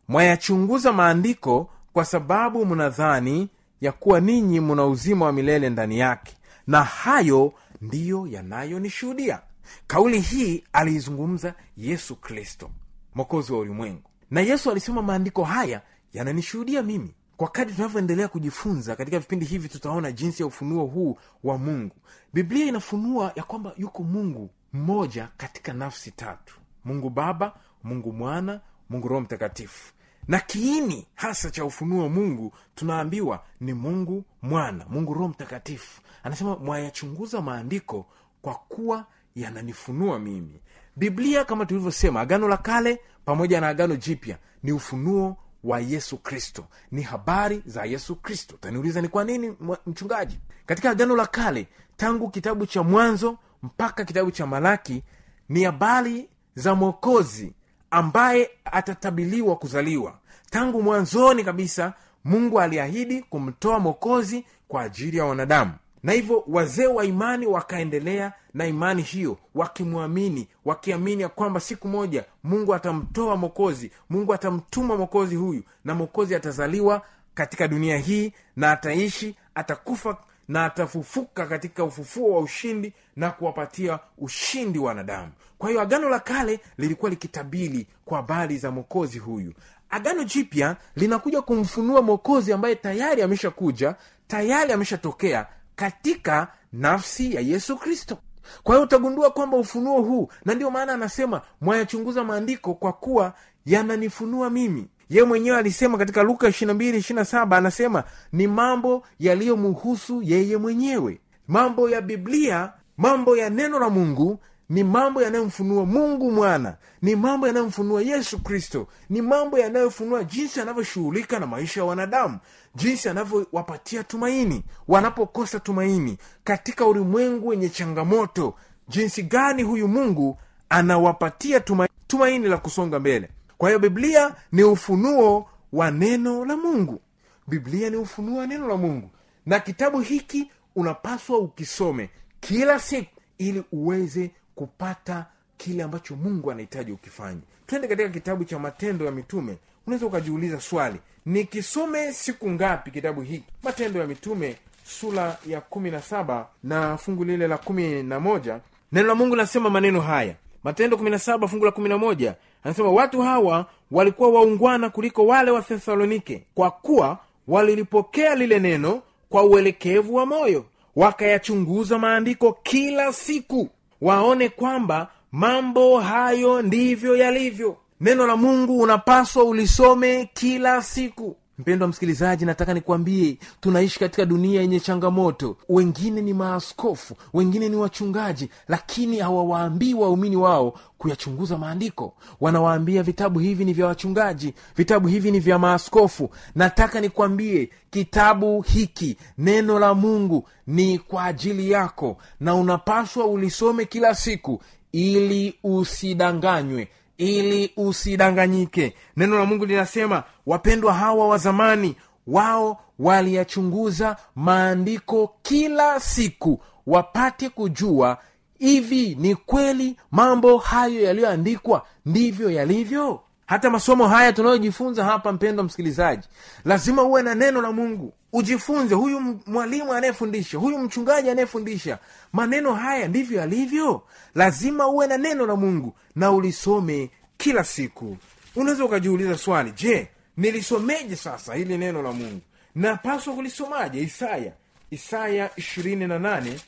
mwayachunguza 0.08 0.92
maandiko 0.92 1.70
kwa 1.92 2.04
sababu 2.04 2.66
mnadhani 2.66 3.48
ya 3.80 3.92
kuwa 3.92 4.20
ninyi 4.20 4.60
mna 4.60 4.86
uzima 4.86 5.24
wa 5.26 5.32
milele 5.32 5.70
ndani 5.70 5.98
yake. 5.98 6.36
Na 6.66 6.84
hayo 6.84 7.52
ndiyo 7.80 8.26
yanayonishuhudia. 8.26 9.40
Kauli 9.86 10.20
hii 10.20 10.64
aliizungumza 10.72 11.54
yesu 11.76 12.16
kristo 12.16 12.70
mwokozi 13.14 13.52
wa 13.52 13.58
ulimwengu. 13.58 14.10
Na 14.30 14.40
yesu 14.40 14.70
alisema 14.70 15.02
maandiko 15.02 15.44
haya 15.44 15.82
yananishuhudia 16.12 16.82
mimi 16.82 17.14
kwa 17.38 17.48
kadri 17.48 17.74
tunavyoendelea 17.74 18.28
kujifunza 18.28 18.96
katika 18.96 19.18
vipindi 19.18 19.46
hivi 19.46 19.68
tutaona 19.68 20.12
jinsi 20.12 20.42
ya 20.42 20.46
ufunuo 20.46 20.84
huu 20.86 21.18
wa 21.44 21.58
mungu. 21.58 21.96
Biblia 22.32 22.66
inafunua 22.66 23.32
ya 23.34 23.42
kwamba 23.42 23.72
yuko 23.76 24.02
mungu 24.02 24.50
mmoja 24.72 25.28
katika 25.36 25.72
nafsi 25.72 26.10
tatu. 26.10 26.58
Mungu 26.84 27.10
baba 27.10 27.54
mungu 27.84 28.12
mwana 28.12 28.60
mungu 28.90 29.08
roho 29.08 29.20
mtakatifu. 29.20 29.92
Na 30.28 30.38
kiini 30.40 31.06
hasa 31.14 31.50
cha 31.50 31.64
ufunuo 31.64 32.02
wa 32.02 32.08
mungu 32.08 32.52
tunaambiwa 32.74 33.44
ni 33.60 33.72
mungu 33.72 34.24
mwana 34.42 34.84
mungu 34.88 35.14
roho 35.14 35.28
mtakatifu. 35.28 36.00
Anasema 36.22 36.56
mwayachunguza 36.56 37.40
maandiko 37.42 38.06
kwa 38.42 38.54
kuwa 38.54 39.06
yananifunua 39.34 40.18
mimi. 40.18 40.60
Biblia 40.96 41.44
kama 41.44 41.66
tulivyosema 41.66 42.20
agano 42.20 42.48
la 42.48 42.56
kale 42.56 43.00
pamoja 43.24 43.60
na 43.60 43.68
agano 43.68 43.96
jipya 43.96 44.38
ni 44.62 44.72
ufunuo 44.72 45.36
wa 45.68 45.80
yesu 45.80 46.16
kristo. 46.18 46.64
Ni 46.90 47.02
habari 47.02 47.62
za 47.66 47.84
yesu 47.84 48.16
kristo. 48.16 48.54
Taniuliza 48.60 49.00
ni 49.00 49.08
kwa 49.08 49.24
nini 49.24 49.56
mchungaji? 49.86 50.38
Katika 50.66 50.90
agano 50.90 51.16
la 51.16 51.26
kale 51.26 51.66
tangu 51.96 52.30
kitabu 52.30 52.66
cha 52.66 52.82
mwanzo 52.82 53.38
mpaka 53.62 54.04
kitabu 54.04 54.30
cha 54.30 54.46
malaki 54.46 55.02
ni 55.48 55.64
habari 55.64 56.28
za 56.54 56.74
mwokozi 56.74 57.52
ambaye 57.90 58.50
atatabiliwa 58.64 59.56
kuzaliwa. 59.56 60.18
Tangu 60.50 60.82
mwanzoni 60.82 61.44
kabisa 61.44 61.92
mungu 62.24 62.60
aliahidi 62.60 63.22
kumtoa 63.22 63.78
mwokozi 63.78 64.44
kwa 64.68 64.82
ajili 64.82 65.16
ya 65.16 65.24
wanadamu 65.24 65.72
na 66.02 66.12
hivyo 66.12 66.44
wazee 66.46 66.86
wa 66.86 67.04
imani 67.04 67.46
wakaendelea 67.46 68.32
na 68.54 68.66
imani 68.66 69.02
hiyo 69.02 69.38
wakimwamini 69.54 70.48
wakiamini 70.64 71.22
ya 71.22 71.28
kwamba 71.28 71.60
siku 71.60 71.88
moja 71.88 72.24
mungu 72.44 72.74
atamtoa 72.74 73.36
mokozi 73.36 73.90
mungu 74.10 74.34
atamtuma 74.34 74.96
mokozi 74.96 75.36
huyu 75.36 75.62
na 75.84 75.94
mokozi 75.94 76.34
atazaliwa 76.34 77.02
katika 77.34 77.68
dunia 77.68 77.98
hii 77.98 78.32
na 78.56 78.72
ataishi 78.72 79.36
atakufa 79.54 80.16
na 80.48 80.64
atafufuka 80.64 81.46
katika 81.46 81.84
ufufuo 81.84 82.34
wa 82.34 82.40
ushindi 82.40 82.92
na 83.16 83.30
kuwapatia 83.30 83.98
ushindi 84.18 84.78
wanadamu. 84.78 85.32
Kwa 85.58 85.68
hiyo 85.68 85.80
agano 85.80 86.08
la 86.08 86.20
kale 86.20 86.60
lilikuwa 86.78 87.10
likitabili 87.10 87.86
kwa 88.04 88.16
habari 88.16 88.58
za 88.58 88.70
mokozi 88.70 89.18
huyu. 89.18 89.52
Agano 89.90 90.24
jipya 90.24 90.76
linakuja 90.96 91.42
kumfunua 91.42 92.02
mokozi 92.02 92.52
ambaye 92.52 92.74
tayari 92.74 93.22
ameshakuja 93.22 93.94
tayari 94.26 94.72
ameshatokea 94.72 95.46
katika 95.82 96.48
nafsi 96.72 97.34
ya 97.34 97.40
yesu 97.40 97.76
kristo. 97.76 98.18
Kwa 98.62 98.74
hiyo 98.74 98.84
utagundua 98.84 99.30
kwamba 99.30 99.56
ufunuo 99.56 100.00
huu 100.02 100.28
na 100.44 100.54
ndio 100.54 100.70
maana 100.70 100.92
anasema 100.92 101.40
mwayachunguza 101.60 102.24
maandiko 102.24 102.74
kwa 102.74 102.92
kuwa 102.92 103.34
yananifunua 103.66 104.50
mimi. 104.50 104.88
Ye 105.08 105.24
mwenyewe 105.24 105.56
alisema 105.58 105.98
katika 105.98 106.22
luka 106.22 106.48
2227 106.48 107.56
anasema 107.56 108.04
ni 108.32 108.46
mambo 108.46 109.06
yaliyomhusu 109.18 110.22
yeye 110.22 110.56
mwenyewe. 110.56 111.20
Mambo 111.48 111.90
ya 111.90 112.00
biblia 112.00 112.72
mambo 112.96 113.36
ya 113.36 113.50
neno 113.50 113.78
la 113.78 113.90
mungu 113.90 114.38
ni 114.68 114.84
mambo 114.84 115.22
yanayomfunua 115.22 115.86
mungu 115.86 116.30
mwana. 116.30 116.76
Ni 117.02 117.16
mambo 117.16 117.46
yanayomfunua 117.46 118.02
yesu 118.02 118.38
kristo. 118.42 118.86
Ni 119.10 119.22
mambo 119.22 119.58
yanayofunua 119.58 120.24
jinsi 120.24 120.60
anavyoshughulika 120.60 121.38
na 121.38 121.46
maisha 121.46 121.80
ya 121.80 121.84
wanadamu. 121.86 122.38
Jinsi 122.74 123.08
anavyowapatia 123.08 124.04
tumaini. 124.04 124.64
Wanapokosa 124.88 125.60
tumaini 125.60 126.18
katika 126.44 126.86
ulimwengu 126.86 127.48
wenye 127.48 127.68
changamoto 127.68 128.54
jinsi 128.88 129.22
gani 129.22 129.62
huyu 129.62 129.88
mungu 129.88 130.38
anawapatia 130.68 131.60
tumaini, 131.60 131.92
tumaini 132.06 132.46
la 132.48 132.56
kusonga 132.56 132.98
mbele. 132.98 133.28
Kwa 133.58 133.68
hiyo 133.68 133.78
biblia 133.78 134.34
ni 134.52 134.62
ufunuo 134.64 135.46
wa 135.72 135.90
neno 135.90 136.44
la 136.44 136.56
mungu. 136.56 137.00
Biblia 137.46 137.90
ni 137.90 137.96
ufunuo 137.96 138.38
wa 138.38 138.46
neno 138.46 138.68
la 138.68 138.76
mungu. 138.76 139.10
Na 139.46 139.60
kitabu 139.60 140.00
hiki 140.00 140.50
unapaswa 140.76 141.38
ukisome 141.38 142.10
kila 142.40 142.78
siku 142.80 143.10
ili 143.38 143.64
uweze 143.72 144.30
kupata 144.58 145.26
kile 145.56 145.82
ambacho 145.82 146.16
mungu 146.16 146.50
anahitaji 146.50 146.92
ukifanye. 146.92 147.40
Twende 147.66 147.88
katika 147.88 148.08
kitabu 148.08 148.44
cha 148.44 148.58
matendo 148.58 149.04
ya 149.04 149.10
mitume. 149.12 149.56
Unaweza 149.86 150.06
ukajiuliza 150.06 150.60
swali 150.60 150.98
nikisome 151.26 152.12
siku 152.12 152.50
ngapi 152.50 152.90
kitabu 152.90 153.20
hiki? 153.20 153.44
Matendo 153.62 154.00
ya 154.00 154.06
mitume 154.06 154.56
sura 154.84 155.36
ya 155.46 155.60
kumi 155.60 155.90
na 155.90 156.02
saba 156.02 156.46
na 156.62 156.96
fungu 156.96 157.24
lile 157.24 157.48
la 157.48 157.58
kumi 157.58 158.02
na 158.02 158.20
moja. 158.20 158.60
Neno 158.92 159.08
la 159.08 159.14
mungu 159.14 159.34
linasema 159.34 159.70
maneno 159.70 160.00
haya. 160.00 160.34
Matendo 160.64 160.96
kumi 160.96 161.10
na 161.10 161.18
saba 161.18 161.48
fungu 161.48 161.64
la 161.64 161.70
kumi 161.70 161.88
na 161.88 161.98
moja. 161.98 162.34
Anasema 162.64 162.90
watu 162.90 163.22
hawa 163.22 163.66
walikuwa 163.90 164.28
waungwana 164.28 164.90
kuliko 164.90 165.26
wale 165.26 165.50
wa 165.50 165.62
thesalonike 165.62 166.44
kwa 166.54 166.70
kuwa 166.70 167.18
walilipokea 167.48 168.34
lile 168.34 168.58
neno 168.58 169.02
kwa 169.28 169.42
uelekevu 169.42 170.14
wa 170.14 170.26
moyo 170.26 170.64
wakayachunguza 170.96 171.98
maandiko 171.98 172.52
kila 172.62 173.12
siku 173.12 173.68
waone 174.00 174.48
kwamba 174.48 175.08
mambo 175.32 176.00
hayo 176.00 176.62
ndivyo 176.62 177.16
yalivyo. 177.16 177.76
Neno 178.00 178.26
la 178.26 178.36
mungu 178.36 178.78
unapaswa 178.80 179.44
ulisome 179.44 180.30
kila 180.34 180.82
siku 180.82 181.36
mpendwa 181.58 181.88
msikilizaji 181.88 182.44
nataka 182.44 182.74
nikwambie 182.74 183.38
tunaishi 183.60 183.98
katika 183.98 184.24
dunia 184.26 184.60
yenye 184.60 184.80
changamoto. 184.80 185.56
Wengine 185.68 186.20
ni 186.20 186.34
maaskofu 186.34 187.16
wengine 187.34 187.68
ni 187.68 187.76
wachungaji 187.76 188.48
lakini 188.68 189.18
hawawaambii 189.18 189.94
waumini 189.94 190.36
wao 190.36 190.74
kuyachunguza 190.98 191.58
maandiko. 191.58 192.14
Wanawaambia 192.40 193.02
vitabu 193.02 193.38
hivi 193.38 193.64
ni 193.64 193.72
vya 193.72 193.86
wachungaji 193.86 194.54
vitabu 194.76 195.08
hivi 195.08 195.30
ni 195.30 195.40
vya 195.40 195.58
maaskofu. 195.58 196.30
Nataka 196.54 197.00
nikwambie 197.00 197.70
kitabu 197.90 198.60
hiki 198.62 199.16
neno 199.38 199.78
la 199.78 199.94
mungu 199.94 200.48
ni 200.66 200.98
kwa 200.98 201.24
ajili 201.24 201.70
yako 201.70 202.16
na 202.40 202.54
unapaswa 202.54 203.26
ulisome 203.26 203.84
kila 203.84 204.14
siku 204.14 204.62
ili 204.92 205.54
usidanganywe 205.64 206.88
ili 207.18 207.72
usidanganyike. 207.76 208.94
Neno 209.16 209.38
la 209.38 209.44
mungu 209.44 209.66
linasema 209.66 210.22
wapendwa 210.46 210.94
hawa 210.94 211.28
wa 211.28 211.38
zamani 211.38 211.96
wao 212.26 212.80
waliyachunguza 212.98 214.16
maandiko 214.34 215.34
kila 215.42 216.00
siku 216.00 216.62
wapate 216.86 217.48
kujua 217.48 218.18
hivi 218.58 219.14
ni 219.20 219.34
kweli 219.34 219.96
mambo 220.10 220.58
hayo 220.58 221.00
yaliyoandikwa 221.02 221.86
ndivyo 222.06 222.50
yalivyo 222.50 223.20
hata 223.48 223.70
masomo 223.70 224.08
haya 224.08 224.32
tunayojifunza 224.32 225.04
hapa 225.04 225.32
mpendo 225.32 225.62
msikilizaji 225.62 226.28
lazima 226.64 227.02
uwe 227.02 227.22
na 227.22 227.34
neno 227.34 227.62
la 227.62 227.72
mungu. 227.72 228.12
Ujifunze 228.32 228.94
huyu 228.94 229.40
mwalimu 229.46 229.92
anayefundisha 229.92 230.58
huyu 230.58 230.78
mchungaji 230.78 231.30
anayefundisha 231.30 231.98
maneno 232.32 232.74
haya 232.74 233.08
ndivyo 233.08 233.42
alivyo 233.42 234.02
lazima 234.34 234.88
uwe 234.88 235.06
na 235.06 235.18
neno 235.18 235.46
la 235.46 235.56
mungu 235.56 235.94
na 236.16 236.30
ulisome 236.32 237.10
kila 237.36 237.64
siku. 237.64 238.16
Unaweza 238.56 238.84
ukajiuliza 238.84 239.38
swali 239.38 239.72
je 239.76 240.08
nilisomeje 240.36 241.16
sasa 241.16 241.54
hili 241.54 241.78
neno 241.78 242.02
la 242.02 242.12
mungu? 242.12 242.40
Napaswa 242.74 243.34
kulisomaje? 243.34 244.00
Isaya. 244.00 244.52
Isaya 244.90 245.50
ishirini 245.56 246.06
na 246.06 246.18
nane. 246.18 246.60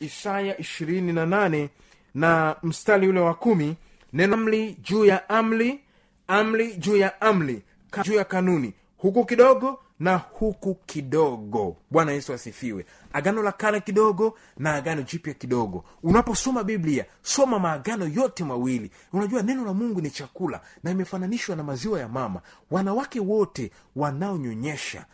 Isaya 0.00 0.58
ishirini 0.60 1.12
na 1.12 1.26
nane 1.26 1.68
na 2.14 2.56
mstari 2.62 3.08
ule 3.08 3.20
wa 3.20 3.34
kumi. 3.34 3.76
Neno 4.12 4.34
amli 4.34 4.76
juu 4.82 5.04
ya 5.04 5.28
amli 5.28 5.80
amli 6.28 6.76
juu 6.76 6.96
ya 6.96 7.20
amli 7.20 7.62
ka, 7.90 8.02
juu 8.02 8.14
ya 8.14 8.24
kanuni 8.24 8.74
huku 8.98 9.24
kidogo 9.24 9.78
na 10.00 10.16
huku 10.16 10.74
kidogo. 10.74 11.76
Bwana 11.90 12.12
yesu 12.12 12.32
asifiwe. 12.32 12.86
Agano 13.12 13.42
la 13.42 13.52
kale 13.52 13.80
kidogo 13.80 14.38
na 14.56 14.74
agano 14.74 15.02
jipya 15.02 15.34
kidogo. 15.34 15.84
Unaposoma 16.02 16.64
biblia 16.64 17.04
soma 17.22 17.58
maagano 17.58 18.06
yote 18.06 18.44
mawili. 18.44 18.90
Unajua 19.12 19.42
neno 19.42 19.64
la 19.64 19.74
mungu 19.74 20.00
ni 20.00 20.10
chakula 20.10 20.60
na 20.82 20.90
imefananishwa 20.90 21.56
na 21.56 21.62
maziwa 21.62 22.00
ya 22.00 22.08
mama. 22.08 22.40
Wanawake 22.70 23.20
wote 23.20 23.70
wanaonyonyesha. 23.96 25.04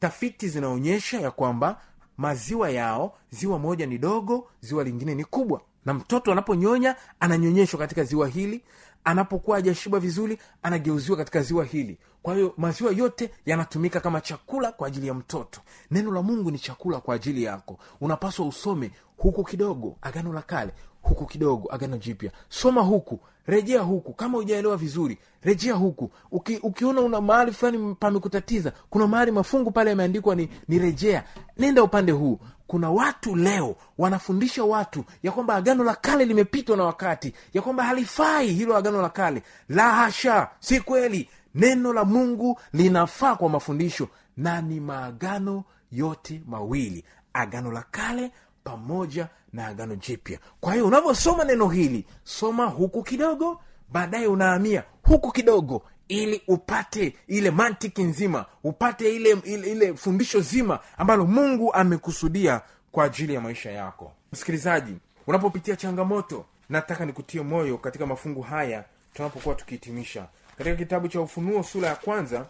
Tafiti 0.00 0.48
zinaonyesha 0.48 1.20
ya 1.20 1.30
kwamba 1.30 1.80
maziwa 2.16 2.70
yao 2.70 3.18
ziwa 3.30 3.58
moja 3.58 3.86
ni 3.86 3.98
dogo 3.98 4.48
ziwa 4.60 4.84
lingine 4.84 5.14
ni 5.14 5.24
kubwa. 5.24 5.60
Na 5.84 5.94
mtoto 5.94 6.32
anaponyonya 6.32 6.96
ananyonyeshwa 7.20 7.78
katika 7.78 8.04
ziwa 8.04 8.28
hili 8.28 8.62
anapokuwa 9.04 9.56
hajashiba 9.56 10.00
vizuri 10.00 10.38
anageuziwa 10.62 11.16
katika 11.18 11.42
ziwa 11.42 11.64
hili. 11.64 11.98
Kwa 12.22 12.34
hiyo 12.34 12.54
maziwa 12.56 12.92
yote 12.92 13.30
yanatumika 13.46 14.00
kama 14.00 14.20
chakula 14.20 14.72
kwa 14.72 14.88
ajili 14.88 15.06
ya 15.06 15.14
mtoto. 15.14 15.60
Neno 15.90 16.12
la 16.12 16.22
mungu 16.22 16.50
ni 16.50 16.58
chakula 16.58 17.00
kwa 17.00 17.14
ajili 17.14 17.42
yako. 17.42 17.78
Unapaswa 18.00 18.46
usome 18.46 18.90
huku 19.16 19.44
kidogo 19.44 19.96
agano 20.02 20.32
la 20.32 20.42
kale 20.42 20.72
huku 21.04 21.26
kidogo 21.26 21.68
agano 21.72 21.96
jipya. 21.98 22.30
Soma 22.48 22.80
huku 22.80 23.20
rejea 23.46 23.80
huku. 23.80 24.12
Kama 24.12 24.38
ujaelewa 24.38 24.76
vizuri 24.76 25.18
rejea 25.42 25.74
huku. 25.74 26.10
Uki, 26.30 26.56
ukiona 26.56 27.00
una 27.00 27.20
mahali 27.20 27.52
fulani 27.52 27.94
pamekutatiza 28.00 28.72
kuna 28.90 29.06
mahali 29.06 29.30
mafungu 29.30 29.70
pale 29.70 29.90
yameandikwa 29.90 30.34
ni, 30.34 30.48
ni 30.68 30.78
rejea. 30.78 31.24
Nenda 31.58 31.82
upande 31.82 32.12
huu. 32.12 32.38
Kuna 32.66 32.90
watu 32.90 33.36
leo 33.36 33.76
wanafundisha 33.98 34.64
watu 34.64 35.04
ya 35.22 35.32
kwamba 35.32 35.54
agano 35.54 35.84
la 35.84 35.94
kale 35.94 36.24
limepitwa 36.24 36.76
na 36.76 36.84
wakati 36.84 37.34
ya 37.52 37.62
kwamba 37.62 37.84
halifai 37.84 38.52
hilo 38.52 38.76
agano 38.76 39.02
la 39.02 39.08
kale. 39.08 39.42
La 39.68 39.90
hasha 39.94 40.48
si 40.60 40.80
kweli. 40.80 41.28
Neno 41.54 41.92
la 41.92 42.04
mungu 42.04 42.60
linafaa 42.72 43.36
kwa 43.36 43.48
mafundisho 43.48 44.08
na 44.36 44.60
ni 44.62 44.80
maagano 44.80 45.64
yote 45.92 46.42
mawili 46.46 47.04
agano 47.32 47.72
la 47.72 47.84
kale 47.90 48.30
pamoja 48.64 49.28
na 49.54 49.66
agano 49.66 49.96
jipya. 49.96 50.38
Kwa 50.60 50.72
hiyo 50.72 50.86
unavyosoma 50.86 51.44
neno 51.44 51.68
hili 51.68 52.04
soma 52.24 52.66
huku 52.66 53.02
kidogo 53.02 53.60
baadaye 53.92 54.26
unahamia 54.26 54.84
huku 55.02 55.32
kidogo 55.32 55.82
ili 56.08 56.42
upate 56.48 57.16
ile 57.26 57.50
mantiki 57.50 58.02
nzima 58.02 58.44
upate 58.64 59.16
ile, 59.16 59.30
ile, 59.30 59.70
ile 59.72 59.94
fundisho 59.94 60.40
zima 60.40 60.78
ambalo 60.98 61.26
mungu 61.26 61.72
amekusudia 61.74 62.60
kwa 62.92 63.04
ajili 63.04 63.34
ya 63.34 63.40
maisha 63.40 63.70
yako. 63.70 64.12
Msikilizaji 64.32 64.94
unapopitia 65.26 65.76
changamoto 65.76 66.44
nataka 66.68 67.04
nikutie 67.06 67.42
moyo 67.42 67.78
katika 67.78 68.06
mafungu 68.06 68.42
haya 68.42 68.84
tunapokuwa 69.14 69.54
tukihitimisha. 69.54 70.26
Katika 70.58 70.76
kitabu 70.76 71.08
cha 71.08 71.20
ufunuo 71.20 71.62
sura 71.62 71.88
ya 71.88 71.96
kwanza 71.96 72.46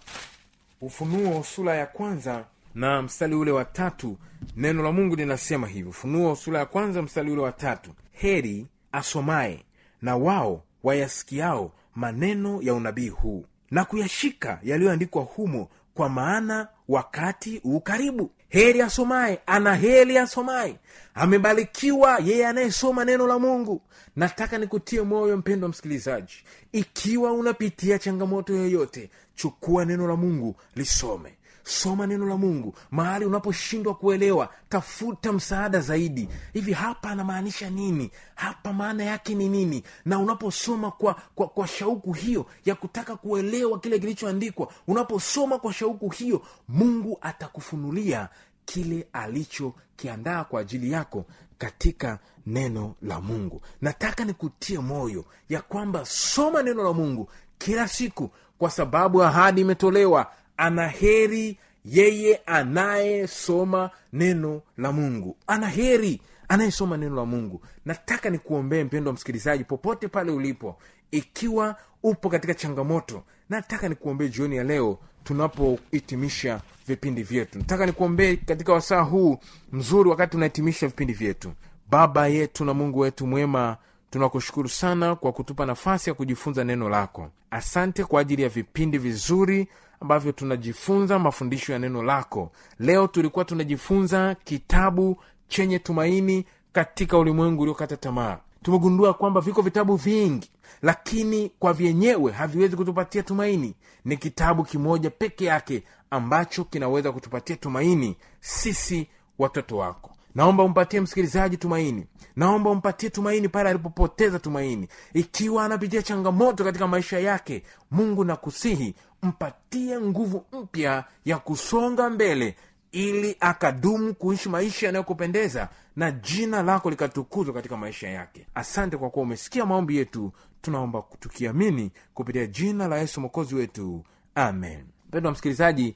ufunuo 0.81 1.43
sura 1.45 1.75
ya 1.75 1.87
kwanza 1.87 2.45
na 2.75 3.03
mstari 3.03 3.35
ule 3.35 3.51
wa 3.51 3.65
tatu 3.65 4.17
neno 4.57 4.83
la 4.83 4.93
mungu 4.93 5.17
linasema 5.17 5.67
hivi 5.67 5.89
ufunuo 5.89 6.37
sura 6.37 6.59
ya 6.59 6.67
kwanza 6.67 7.03
mstari 7.03 7.31
ule 7.31 7.43
wa 7.43 7.53
tatu. 7.53 7.91
Heri 8.13 8.67
asomaye 8.93 9.65
na 10.03 10.17
wao 10.17 10.65
wayasikiao 10.83 11.73
maneno 11.95 12.63
ya 12.63 12.75
unabii 12.75 13.09
huu 13.09 13.45
na 13.71 13.85
kuyashika 13.85 14.59
yaliyoandikwa 14.63 15.23
humo 15.23 15.69
kwa 15.95 16.09
maana 16.09 16.69
wakati 16.89 17.59
huu 17.59 17.81
karibu. 17.81 18.31
Heri 18.49 18.83
asomaye 18.83 19.41
ana 19.47 19.75
heri 19.75 20.19
asomaye. 20.19 20.77
Amebarikiwa 21.15 22.19
yeye 22.25 22.47
anayesoma 22.47 23.05
neno 23.05 23.27
la 23.27 23.39
mungu. 23.39 23.83
Nataka 24.17 24.59
nikutie 24.59 25.03
moyo 25.03 25.37
mpendo 25.37 25.65
wa 25.65 25.69
msikilizaji. 25.71 26.35
Ikiwa 26.73 27.33
unapitia 27.33 27.99
changamoto 27.99 28.55
yoyote 28.55 29.11
chukua 29.35 29.85
neno 29.85 30.09
la 30.09 30.17
mungu 30.17 30.57
lisome 30.75 31.37
soma 31.65 32.07
neno 32.07 32.27
la 32.27 32.37
mungu. 32.37 32.75
Mahali 32.91 33.25
unaposhindwa 33.25 33.95
kuelewa 33.95 34.49
tafuta 34.69 35.33
msaada 35.33 35.81
zaidi. 35.81 36.29
Hivi 36.53 36.73
hapa 36.73 37.11
anamaanisha 37.11 37.71
nini? 37.71 38.11
Hapa 38.35 38.73
maana 38.73 39.05
yake 39.05 39.35
ni 39.35 39.49
nini? 39.49 39.83
Na 40.05 40.19
unaposoma 40.19 40.91
kwa, 40.91 41.17
kwa, 41.35 41.49
kwa 41.49 41.67
shauku 41.67 42.13
hiyo 42.13 42.47
ya 42.65 42.75
kutaka 42.75 43.17
kuelewa 43.17 43.79
kile 43.81 43.99
kilichoandikwa 43.99 44.69
unaposoma 44.87 45.59
kwa 45.59 45.73
shauku 45.73 46.09
hiyo 46.09 46.43
mungu 46.69 47.19
atakufunulia 47.21 48.29
kile 48.65 49.07
alichokiandaa 49.13 50.45
kwa 50.45 50.61
ajili 50.61 50.91
yako 50.93 51.25
katika 51.59 52.19
neno 52.47 52.95
la 53.03 53.21
mungu. 53.21 53.63
Nataka 53.81 54.25
nikutie 54.25 54.79
moyo 54.79 55.25
ya 55.49 55.63
kwamba 55.63 56.05
soma 56.07 56.63
neno 56.63 56.83
la 56.85 56.93
mungu 56.93 57.31
kila 57.59 57.89
siku 57.89 58.31
kwa 58.59 58.71
sababu 58.71 59.23
ahadi 59.23 59.61
imetolewa 59.61 60.33
ana 60.57 60.89
heri 60.89 61.59
yeye 61.85 62.41
anayesoma 62.47 63.91
neno 64.13 64.63
la 64.79 64.93
mungu. 64.93 65.37
Anaheri 65.47 66.21
anayesoma 66.49 66.97
neno 66.97 67.17
la 67.17 67.25
mungu. 67.25 67.61
Nataka 67.85 68.31
nikuombee 68.31 68.85
mpendo 68.85 69.09
wa 69.11 69.15
msikilizaji 69.15 69.65
popote 69.65 70.09
pale 70.09 70.33
ulipo 70.33 70.77
ikiwa 71.11 71.77
upo 72.03 72.29
katika 72.31 72.55
changamoto 72.55 73.23
nataka 73.51 73.89
nikuombee 73.89 74.29
jioni 74.29 74.57
ya 74.57 74.65
leo 74.65 74.99
tunapohitimisha 75.25 76.61
vipindi 76.89 77.23
vyetu. 77.23 77.59
Nataka 77.59 77.87
nikuombee 77.87 78.37
katika 78.37 78.73
wasaa 78.73 79.01
huu 79.01 79.39
mzuri 79.73 80.11
wakati 80.11 80.31
tunahitimisha 80.33 80.87
vipindi 80.87 81.13
vyetu. 81.13 81.53
Baba 81.91 82.29
yetu 82.29 82.65
na 82.65 82.75
mungu 82.75 82.99
wetu 82.99 83.27
mwema 83.27 83.77
tunakushukuru 84.11 84.69
sana 84.69 85.15
kwa 85.17 85.33
kutupa 85.33 85.67
nafasi 85.67 86.11
ya 86.11 86.15
kujifunza 86.15 86.65
neno 86.65 86.89
lako. 86.89 87.31
Asante 87.51 88.05
kwa 88.05 88.21
ajili 88.21 88.43
ya 88.43 88.49
vipindi 88.49 88.99
vizuri 88.99 89.69
ambavyo 90.01 90.33
tunajifunza 90.33 91.19
mafundisho 91.19 91.73
ya 91.73 91.79
neno 91.79 92.03
lako. 92.03 92.53
Leo 92.79 93.07
tulikuwa 93.07 93.45
tunajifunza 93.45 94.37
kitabu 94.45 95.17
chenye 95.49 95.79
tumaini 95.79 96.45
katika 96.73 97.19
ulimwengu 97.19 97.63
uliokata 97.63 97.97
tamaa. 97.97 98.39
Tumegundua 98.63 99.15
kwamba 99.15 99.41
viko 99.41 99.63
vitabu 99.63 99.97
vingi 99.97 100.51
lakini 100.83 101.51
kwa 101.59 101.73
vyenyewe 101.73 102.33
haviwezi 102.33 102.77
kutupatia 102.77 103.23
tumaini. 103.23 103.75
Ni 104.05 104.17
kitabu 104.17 104.65
kimoja 104.65 105.11
peke 105.11 105.45
yake 105.45 105.83
ambacho 106.11 106.65
kinaweza 106.65 107.13
kutupatia 107.13 107.57
tumaini 107.57 108.17
sisi 108.41 109.09
watoto 109.39 109.77
wako. 109.77 110.11
Naomba 110.35 110.63
umpatie 110.65 111.01
msikilizaji 111.01 111.57
tumaini. 111.57 112.07
Naomba 112.37 112.71
umpatie 112.71 113.11
tumaini 113.11 113.49
pale 113.49 113.69
alipopoteza 113.71 114.39
tumaini. 114.39 114.89
Ikiwa 115.15 115.65
anapitia 115.65 116.03
changamoto 116.03 116.65
katika 116.65 116.87
maisha 116.87 117.19
yake 117.21 117.63
mungu 117.91 118.25
na 118.25 118.37
kusihi 118.37 118.95
mpatie 119.25 120.01
nguvu 120.01 120.45
mpya 120.53 121.05
ya 121.25 121.39
kusonga 121.39 122.11
mbele 122.11 122.57
ili 122.93 123.37
akadumu 123.41 124.15
kuishi 124.15 124.49
maisha 124.49 124.87
yanayokupendeza 124.87 125.69
na 125.97 126.11
jina 126.11 126.63
lako 126.63 126.91
likatukuzwa 126.91 127.55
katika 127.55 127.77
maisha 127.77 128.09
yake. 128.09 128.47
Asante 128.55 128.97
kwa 128.97 129.11
kuwa 129.11 129.23
umesikia 129.23 129.67
maombi 129.67 129.97
yetu. 129.97 130.33
Tunaomba 130.63 131.03
tukiamini 131.21 131.91
kupitia 132.15 132.47
jina 132.47 132.89
la 132.89 132.99
yesu 132.99 133.21
mwokozi 133.21 133.55
wetu. 133.55 134.05
Amen. 134.35 134.85
Mpendo 135.09 135.31
msikilizaji 135.31 135.95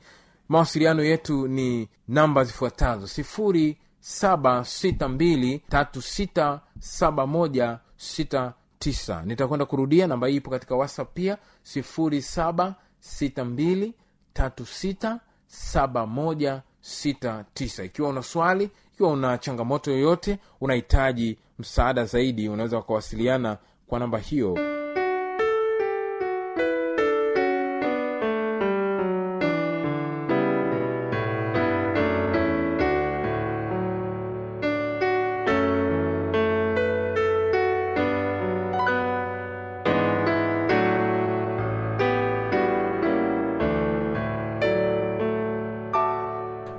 mawasiliano 0.48 1.02
yetu 1.04 1.48
ni 1.48 1.88
namba 2.08 2.44
zifuatazo. 2.44 3.06
Sifuri 3.06 3.78
saba 4.00 4.64
sita 4.64 5.08
mbili 5.08 5.58
tatu 5.68 6.02
sita 6.02 6.60
saba 6.78 7.26
moja 7.26 7.78
sita 7.96 8.52
tisa. 8.78 9.22
Nitakwenda 9.26 9.66
kurudia 9.66 10.06
namba 10.06 10.26
hii 10.26 10.36
ipo 10.36 10.50
katika 10.50 10.74
whatsapp 10.76 11.14
pia. 11.14 11.38
Sifuri 11.62 12.22
saba 12.22 12.74
sita 13.00 13.44
mbili 13.44 13.94
tatu 14.32 14.66
sita 14.66 15.20
saba 15.46 16.06
moja 16.06 16.62
sita 16.80 17.44
tisa. 17.54 17.84
Ikiwa 17.84 18.08
una 18.08 18.22
swali 18.22 18.70
ikiwa 18.94 19.10
una 19.10 19.38
changamoto 19.38 19.90
yoyote 19.90 20.38
unahitaji 20.60 21.38
msaada 21.58 22.04
zaidi 22.04 22.48
unaweza 22.48 22.78
ukawasiliana 22.78 23.58
kwa 23.86 23.98
namba 23.98 24.18
hiyo 24.18 24.77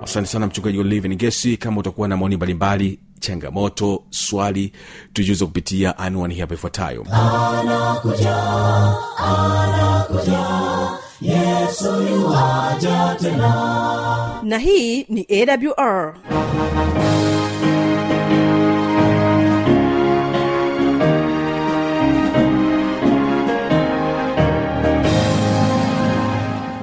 asante 0.10 0.28
sana 0.28 0.48
mchungaji 0.48 0.80
olivin 0.80 1.16
gesi 1.16 1.58
kama 1.58 1.80
utakuwa 1.80 2.08
na 2.08 2.18
maoni 2.18 2.36
mbalimbali 2.36 3.00
changamoto 3.20 4.04
swali 4.10 4.74
tujuze 5.14 5.46
kupitia 5.46 5.98
anwani 5.98 6.36
hapa 6.40 6.54
ifuatayo. 6.54 7.06
Yesu 11.22 11.92
tena. 13.20 14.40
Na 14.44 14.58
hii 14.58 15.04
ni 15.04 15.28
awr 15.30 16.16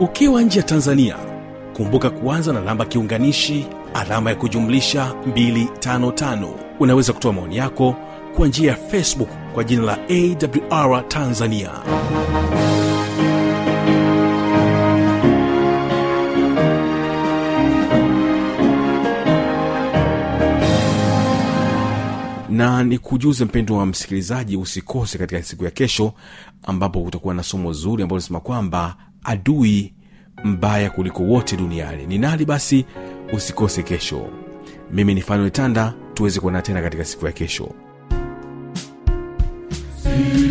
ukiwa 0.00 0.42
nje 0.42 0.58
ya 0.58 0.64
tanzania 0.66 1.16
kumbuka 1.76 2.10
kuanza 2.10 2.52
na 2.52 2.60
namba 2.60 2.84
kiunganishi 2.84 3.66
alama 3.94 4.30
ya 4.30 4.36
kujumlisha 4.36 5.14
255 5.28 6.48
unaweza 6.80 7.12
kutoa 7.12 7.32
maoni 7.32 7.56
yako 7.56 7.96
kwa 8.36 8.48
njia 8.48 8.70
ya 8.70 8.76
facebook 8.76 9.28
kwa 9.54 9.64
jina 9.64 9.82
la 9.82 9.98
awr 10.70 11.08
tanzania. 11.08 11.70
Na 22.48 22.84
ni 22.84 22.98
kujuze 22.98 23.44
mpendo 23.44 23.76
wa 23.76 23.86
msikilizaji 23.86 24.56
usikose 24.56 25.18
katika 25.18 25.42
siku 25.42 25.64
ya 25.64 25.70
kesho 25.70 26.12
ambapo 26.62 27.00
kutakuwa 27.02 27.34
na 27.34 27.42
somo 27.42 27.72
zuri 27.72 28.02
ambalo 28.02 28.18
linasema 28.18 28.40
kwamba 28.40 28.96
adui 29.24 29.92
mbaya 30.44 30.90
kuliko 30.90 31.22
wote 31.22 31.56
duniani 31.56 32.06
ni 32.06 32.18
nani 32.18 32.44
basi 32.44 32.84
usikose 33.32 33.82
kesho 33.82 34.28
mimi 34.92 35.14
ni 35.14 35.20
fanuetanda 35.20 35.94
tuweze 36.14 36.40
kuona 36.40 36.62
tena 36.62 36.82
katika 36.82 37.04
siku 37.04 37.26
ya 37.26 37.32
kesho 37.32 37.68
See. 40.02 40.41